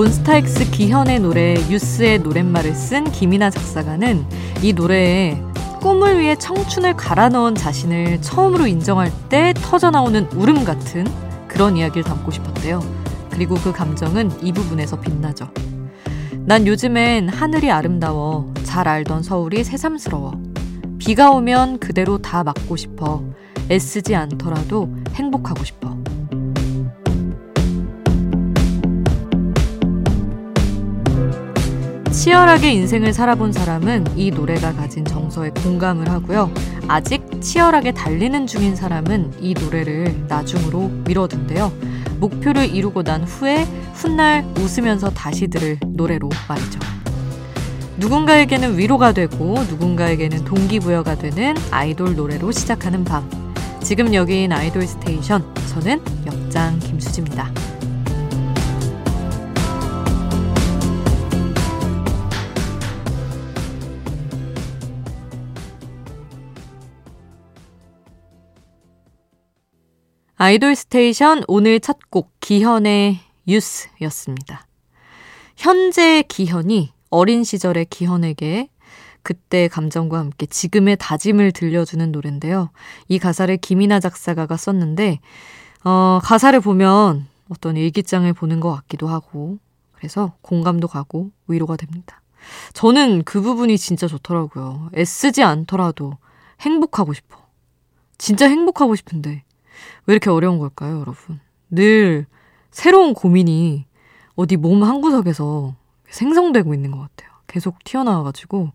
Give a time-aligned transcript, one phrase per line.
[0.00, 4.24] 몬스타엑스 기현의 노래 유스의 노랫말을 쓴 김이나 작사가는
[4.62, 5.38] 이 노래에
[5.82, 11.06] 꿈을 위해 청춘을 갈아 넣은 자신을 처음으로 인정할 때 터져나오는 울음 같은
[11.48, 12.80] 그런 이야기를 담고 싶었대요.
[13.28, 15.50] 그리고 그 감정은 이 부분에서 빛나죠.
[16.46, 18.54] 난 요즘엔 하늘이 아름다워.
[18.62, 20.32] 잘 알던 서울이 새삼스러워.
[20.96, 23.22] 비가 오면 그대로 다 막고 싶어.
[23.70, 25.99] 애쓰지 않더라도 행복하고 싶어.
[32.20, 36.52] 치열하게 인생을 살아본 사람은 이 노래가 가진 정서에 공감을 하고요.
[36.86, 41.72] 아직 치열하게 달리는 중인 사람은 이 노래를 나중으로 미뤄둔대요.
[42.18, 46.78] 목표를 이루고 난 후에 훗날 웃으면서 다시 들을 노래로 말이죠.
[47.96, 53.30] 누군가에게는 위로가 되고 누군가에게는 동기부여가 되는 아이돌 노래로 시작하는 밤.
[53.82, 55.42] 지금 여긴 아이돌 Station.
[55.70, 57.50] 저는 역장 김수지입니다.
[70.42, 74.66] 아이돌 Station 오늘 첫 곡 기현의 Youth였습니다.
[75.54, 78.70] 현재 기현이 어린 시절의 기현에게
[79.22, 82.70] 그때 감정과 함께 지금의 다짐을 들려주는 노래인데요.
[83.08, 85.20] 이 가사를 김이나 작사가가 썼는데
[85.84, 89.58] 어, 가사를 보면 어떤 일기장을 보는 것 같기도 하고
[89.92, 92.22] 그래서 공감도 가고 위로가 됩니다.
[92.72, 94.88] 저는 그 부분이 진짜 좋더라고요.
[94.96, 96.14] 애쓰지 않더라도
[96.62, 97.36] 행복하고 싶어.
[98.16, 99.44] 진짜 행복하고 싶은데
[100.06, 101.40] 왜 이렇게 어려운 걸까요, 여러분?
[101.70, 102.26] 늘
[102.70, 103.86] 새로운 고민이
[104.34, 105.74] 어디 몸 한구석에서
[106.08, 107.30] 생성되고 있는 것 같아요.
[107.46, 108.72] 계속 튀어나와가지고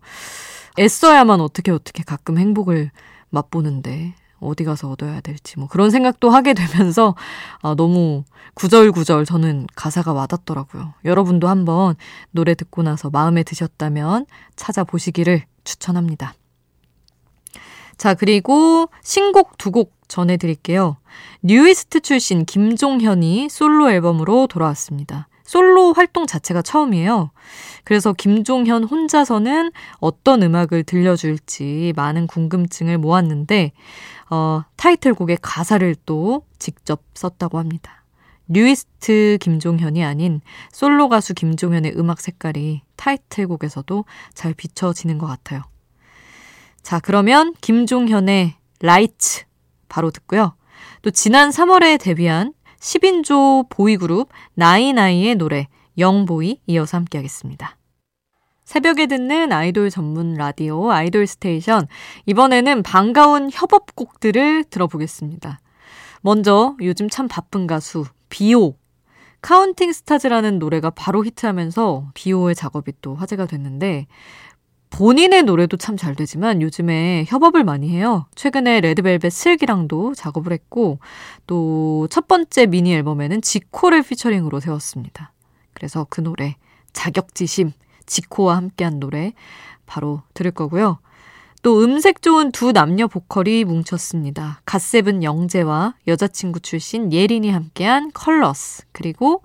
[0.78, 2.90] 애써야만 어떻게 어떻게 가끔 행복을
[3.30, 7.14] 맛보는데 어디 가서 얻어야 될지 뭐 그런 생각도 하게 되면서
[7.62, 10.94] 아, 너무 구절구절 저는 가사가 와닿더라고요.
[11.04, 11.94] 여러분도 한번
[12.30, 14.26] 노래 듣고 나서 마음에 드셨다면
[14.56, 16.34] 찾아보시기를 추천합니다.
[17.96, 20.96] 자, 그리고 신곡 두 곡 전해드릴게요.
[21.42, 25.28] 뉴이스트 출신 김종현이 솔로 앨범으로 돌아왔습니다.
[25.42, 27.30] 솔로 활동 자체가 처음이에요.
[27.84, 33.72] 그래서 김종현 혼자서는 어떤 음악을 들려줄지 많은 궁금증을 모았는데,
[34.30, 38.04] 어, 타이틀곡의 가사를 또 직접 썼다고 합니다.
[38.48, 40.40] 뉴이스트 김종현이 아닌
[40.72, 45.62] 솔로 가수 김종현의 음악 색깔이 타이틀곡에서도 잘 비춰지는 것 같아요.
[46.86, 49.42] 자, 그러면 김종현의 Lights
[49.88, 50.54] 바로 듣고요.
[51.02, 55.66] 또 지난 3월에 데뷔한 10인조 보이그룹 나인아이의 노래
[55.98, 57.76] Young Boy 이어서 함께 하겠습니다.
[58.64, 61.88] 새벽에 듣는 아이돌 전문 라디오 아이돌 스테이션.
[62.26, 65.58] 이번에는 반가운 협업곡들을 들어보겠습니다.
[66.20, 68.76] 먼저 요즘 참 바쁜 가수 비오.
[69.42, 74.06] Counting Stars라는 노래가 바로 히트하면서 비오의 작업이 또 화제가 됐는데
[74.96, 78.26] 본인의 노래도 참 잘 되지만 요즘에 협업을 많이 해요.
[78.34, 80.98] 최근에 레드벨벳 슬기랑도 작업을 했고
[81.46, 85.32] 또 첫 번째 미니 앨범에는 지코를 피처링으로 세웠습니다.
[85.74, 86.56] 그래서 그 노래
[86.92, 87.72] 자격지심
[88.06, 89.32] 지코와 함께한 노래
[89.86, 90.98] 바로 들을 거고요.
[91.62, 94.60] 또 음색 좋은 두 남녀 보컬이 뭉쳤습니다.
[94.64, 99.42] 갓세븐 영재와 여자친구 출신 예린이 함께한 Colors 그리고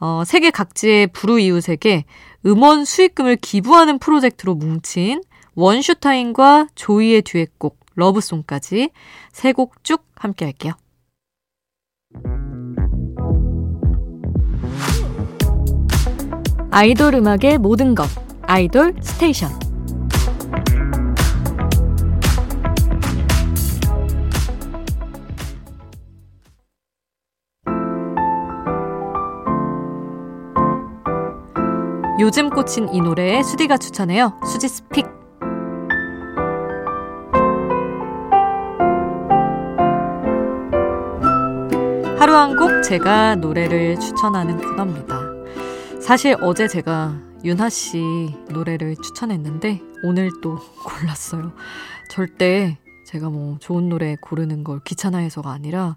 [0.00, 2.04] 어, 세계 각지의 불우이웃에게
[2.46, 5.22] 음원 수익금을 기부하는 프로젝트로 뭉친
[5.54, 8.90] 원슈타인과 조이의 듀엣곡 Love Song까지
[9.32, 10.72] 세 곡 쭉 함께 할게요.
[16.70, 18.08] 아이돌 음악의 모든 것
[18.42, 19.69] 아이돌 스테이션
[32.20, 34.38] 요즘 꽂힌 이 노래에 수디가 추천해요.
[34.44, 35.06] 수지 스픽.
[42.18, 45.20] 하루 한 곡 제가 노래를 추천하는 코너입니다.
[46.00, 47.14] 사실 어제 제가
[47.44, 51.52] 윤하 씨 노래를 추천했는데 오늘 또 골랐어요.
[52.10, 55.96] 절대 제가 뭐 좋은 노래 고르는 걸 귀찮아해서가 아니라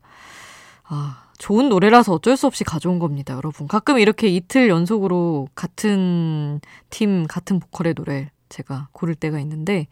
[0.85, 3.67] 아 좋은 노래라서 어쩔 수 없이 가져온 겁니다, 여러분.
[3.67, 9.87] 가끔 이렇게 이틀 연속으로 같은 팀, 같은 보컬의 노래 제가 고를 때가 있는데,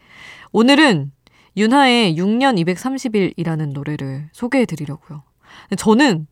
[0.51, 1.11] 오늘은
[1.57, 5.23] 윤하의 6년 230일이라는 노래를 소개해 드리려고요.
[5.77, 6.27] 저는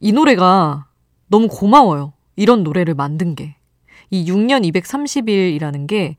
[0.00, 0.86] 이 노래가
[1.28, 2.12] 너무 고마워요.
[2.36, 3.56] 이런 노래를 만든 게.
[4.10, 6.16] 이 6년 230일이라는 게,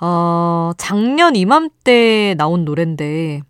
[0.00, 3.42] 어, 작년 이맘때 나온 노래인데,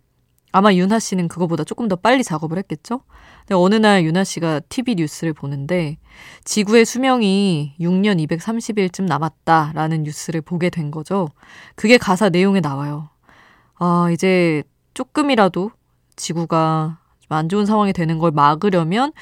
[0.53, 3.01] 아마 윤하 씨는 그거보다 조금 더 빨리 작업을 했겠죠?
[3.49, 5.97] 어느 날 윤하 씨가 TV 뉴스를 보는데
[6.45, 11.27] 지구의 수명이 6년 230일쯤 남았다라는 뉴스를 보게 된 거죠.
[11.75, 13.09] 그게 가사 내용에 나와요.
[13.75, 15.71] 아, 이제 조금이라도
[16.15, 19.13] 지구가 좀 안 좋은 상황이 되는 걸 막으려면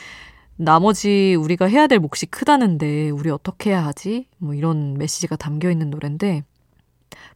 [0.56, 4.28] 나머지 우리가 해야 될 몫이 크다는데 우리 어떻게 해야 하지?
[4.38, 6.44] 뭐 이런 메시지가 담겨 있는 노래인데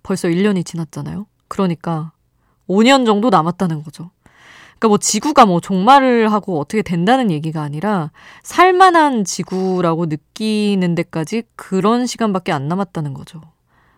[0.02, 1.28] 벌써 1년이 지났잖아요.
[1.48, 2.12] 그러니까
[2.68, 4.12] 5년 정도 남았다는 거죠.
[4.84, 8.12] 그러니까 뭐 지구가 뭐 종말을 하고 어떻게 된다는 얘기가 아니라
[8.44, 13.40] 살만한 지구라고 느끼는 데까지 그런 시간밖에 안 남았다는 거죠.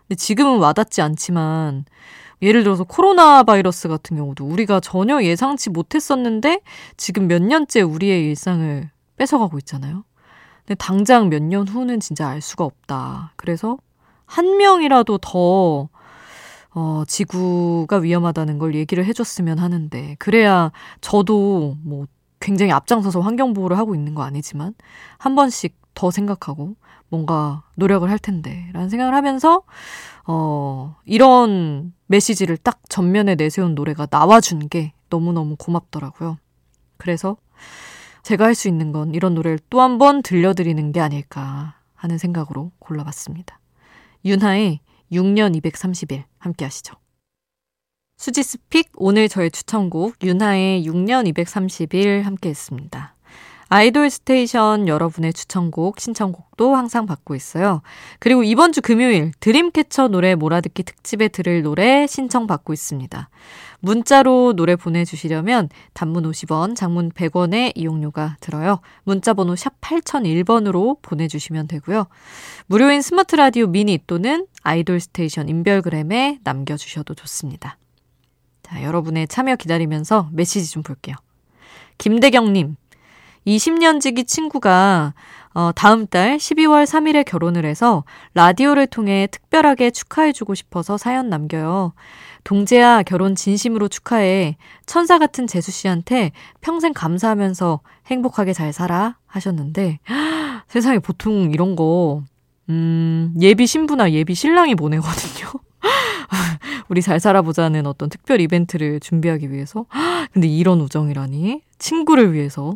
[0.07, 1.85] 근데 지금은 와닿지 않지만
[2.43, 6.61] 예를 들어서 코로나 바이러스 같은 경우도 우리가 전혀 예상치 못했었는데
[6.97, 10.03] 지금 몇 년째 우리의 일상을 뺏어가고 있잖아요.
[10.67, 13.33] 근데 당장 몇 년 후는 진짜 알 수가 없다.
[13.37, 13.79] 그래서
[14.27, 15.89] 한 명이라도 더
[16.75, 22.05] 어, 지구가 위험하다는 걸 얘기를 해줬으면 하는데, 그래야 저도 뭐
[22.41, 24.75] 굉장히 앞장서서 환경보호를 하고 있는 거 아니지만,
[25.17, 26.75] 한 번씩 더 생각하고
[27.09, 29.63] 뭔가 노력을 할 텐데, 라는 생각을 하면서,
[30.27, 36.37] 어, 이런 메시지를 딱 전면에 내세운 노래가 나와준 게 너무너무 고맙더라고요.
[36.97, 37.37] 그래서
[38.23, 42.71] 제가 할 수 있는 건 이런 노래를 또 한 번 들려드리는 게 아닐까 하는 생각으로
[42.79, 43.59] 골라봤습니다.
[44.25, 44.79] 윤하의
[45.11, 46.95] 6년 230일 함께 하시죠.
[48.17, 53.14] 수지스픽 오늘 저의 추천곡 윤하의 6년 230일 함께 했습니다.
[53.75, 57.81] 아이돌 스테이션 여러분의 추천곡, 신청곡도 항상 받고 있어요.
[58.19, 63.29] 그리고 이번 주 금요일 드림캐쳐 노래 몰아듣기 특집에 들을 노래 신청받고 있습니다.
[63.81, 68.79] 문자로 노래 보내주시려면 단문 50원, 장문 100원의 이용료가 들어요.
[69.03, 72.07] 문자번호 샵 8001번으로 보내주시면 되고요.
[72.67, 77.77] 무료인 스마트 라디오 미니 또는 아이돌 스테이션 인별그램에 남겨주셔도 좋습니다.
[78.63, 81.17] 자, 여러분의 참여 기다리면서 메시지 좀 볼게요.
[81.97, 82.77] 김대경님,
[83.45, 85.13] 20년 지기 친구가
[85.55, 88.03] 어, 다음 달 12월 3일에 결혼을 해서
[88.33, 91.93] 라디오를 통해 특별하게 축하해주고 싶어서 사연 남겨요.
[92.43, 94.57] 동재야, 결혼 진심으로 축하해.
[94.85, 99.17] 천사 같은 재수 씨한테 평생 감사하면서 행복하게 잘 살아.
[99.27, 99.99] 하셨는데,
[100.67, 102.21] 세상에 보통 이런 거,
[102.69, 105.51] 음, 예비 신부나 예비 신랑이 보내거든요.
[106.89, 109.85] 우리 잘 살아보자는 어떤 특별 이벤트를 준비하기 위해서.
[110.33, 111.61] 근데 이런 우정이라니.
[111.79, 112.73] 친구를 위해서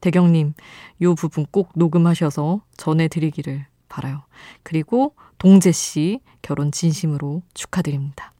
[0.00, 0.54] 대경님,
[1.02, 4.22] 요 부분 꼭 녹음하셔서 전해드리기를 바라요.
[4.62, 8.32] 그리고 동재 씨 결혼 진심으로 축하드립니다.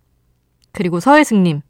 [0.73, 1.63] 그리고 서혜승님,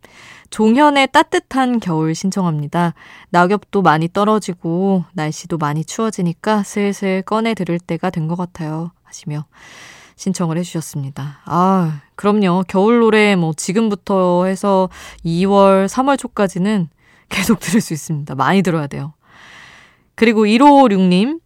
[0.51, 2.95] 종현의 따뜻한 겨울 신청합니다.
[3.31, 8.91] 낙엽도 많이 떨어지고 날씨도 많이 추워지니까 슬슬 꺼내 들을 때가 된 것 같아요.
[9.05, 9.47] 하시며
[10.17, 11.41] 신청을 해주셨습니다.
[11.47, 12.65] 아, 그럼요.
[12.69, 14.91] 겨울 노래 뭐 지금부터 해서
[15.25, 16.91] 2월, 3월 초까지는
[17.31, 18.35] 계속 들을 수 있습니다.
[18.35, 19.15] 많이 들어야 돼요.
[20.21, 21.41] 그리고 1556님,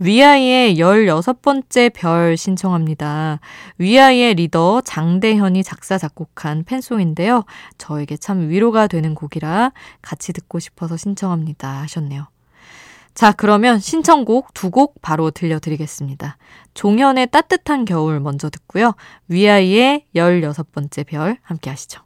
[0.00, 3.38] 위아이의 16번째 별 신청합니다.
[3.78, 7.44] 위아이의 리더 장대현이 작사, 작곡한 팬송인데요.
[7.78, 9.70] 저에게 참 위로가 되는 곡이라
[10.02, 11.82] 같이 듣고 싶어서 신청합니다.
[11.82, 12.26] 하셨네요.
[13.14, 16.36] 자, 그러면 신청곡 두 곡 바로 들려드리겠습니다.
[16.74, 18.96] 종현의 따뜻한 겨울 먼저 듣고요.
[19.28, 22.05] 위아이의 16번째 별 함께 하시죠.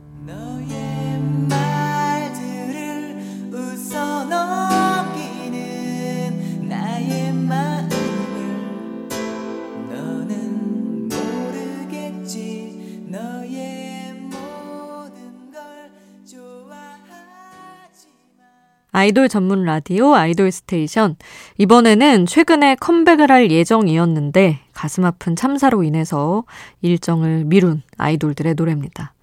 [19.01, 21.15] 아이돌 전문 라디오 아이돌 스테이션.
[21.57, 26.43] 이번에는 최근에 컴백을 할 예정이었는데 가슴 아픈 참사로 인해서
[26.83, 29.15] 일정을 미룬 아이돌들의 노래입니다.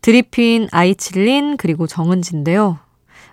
[0.00, 2.78] 드리핀, 아이칠린, 그리고 정은지인데요.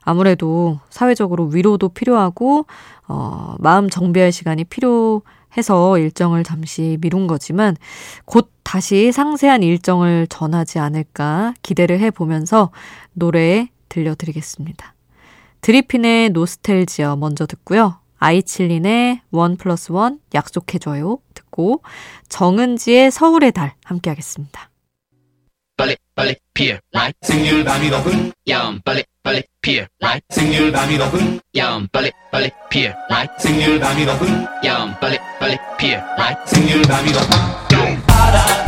[0.02, 2.66] 아무래도 사회적으로 위로도 필요하고,
[3.08, 7.78] 어, 마음 정비할 시간이 필요해서 일정을 잠시 미룬 거지만,
[8.26, 12.72] 곧 다시 상세한 일정을 전하지 않을까 기대를 해보면서
[13.14, 14.94] 노래 들려드리겠습니다.
[15.64, 17.98] 드리핀의 노스텔지어 먼저 듣고요.
[18.20, 21.82] 아이칠린의 원 플러스 원 약속해줘요 듣고
[22.28, 24.70] 정은지의 서울의 달 함께 하겠습니다.
[25.78, 30.26] 빨리 빨리 피어 라이 생률 밤이 높은 야음 빨리 빨리 피어 right?
[30.30, 33.34] 생률밤이 높은 야음 빨리 빨리 피어 right?
[33.42, 36.42] 생률밤이 높은 야음 빨리 빨리 피어 right?
[36.46, 37.28] 생률밤이 높은
[37.70, 38.63] 바람이 분다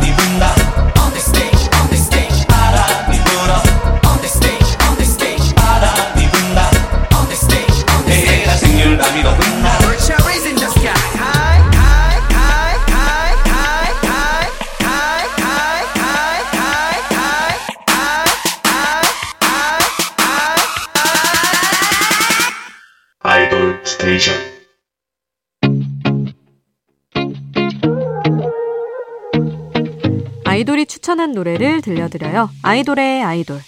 [30.44, 32.48] 아이돌이 추천한 노래를 들려드려요.
[32.62, 33.60] 아이돌의 아이돌.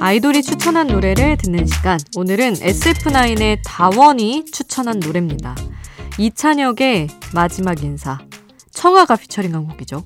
[0.00, 1.98] 아이돌이 추천한 노래를 듣는 시간.
[2.14, 5.56] 오늘은 SF9의 다원이 추천한 노래입니다.
[6.18, 8.20] 이찬혁의 마지막 인사.
[8.70, 10.04] 청아가 피처링한 곡이죠.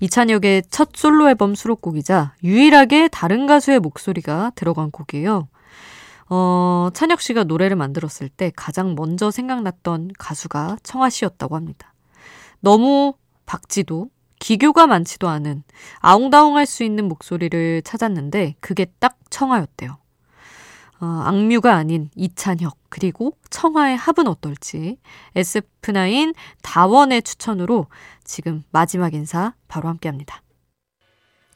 [0.00, 5.48] 이찬혁의 첫 솔로 앨범 수록곡이자 유일하게 다른 가수의 목소리가 들어간 곡이에요.
[6.28, 11.94] 어, 찬혁 씨가 노래를 만들었을 때 가장 먼저 생각났던 가수가 청아 씨였다고 합니다.
[12.60, 13.14] 너무
[13.46, 15.62] 박지도 기교가 많지도 않은
[16.00, 19.96] 아웅다웅할 수 있는 목소리를 찾았는데 그게 딱 청아였대요.
[21.00, 24.98] 어, 악뮤가 아닌 이찬혁 그리고 청아의 합은 어떨지
[25.34, 27.86] SF9 다원의 추천으로
[28.22, 30.42] 지금 마지막 인사 바로 함께합니다.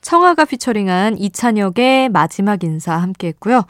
[0.01, 3.63] 청하가 피처링한 이찬혁의 마지막 인사 함께 했고요.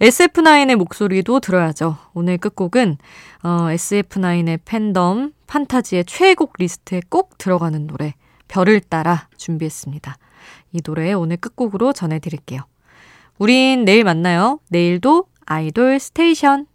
[0.00, 1.96] SF9의 목소리도 들어야죠.
[2.12, 2.96] 오늘 끝곡은
[3.42, 8.14] 어, SF9의 팬덤 판타지의 최애곡 리스트에 꼭 들어가는 노래
[8.48, 10.16] 별을 따라 준비했습니다.
[10.72, 12.62] 이 노래 오늘 끝곡으로 전해드릴게요.
[13.40, 14.60] 우린 내일 만나요.
[14.68, 16.66] 내일도 아이돌 스테이션.